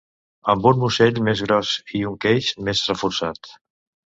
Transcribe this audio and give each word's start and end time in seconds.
Amb 0.53 0.63
un 0.69 0.79
musell 0.83 1.19
més 1.27 1.43
gros 1.47 1.75
i 1.99 2.03
un 2.13 2.17
queix 2.27 2.51
més 2.71 2.83
reforçat. 2.93 3.53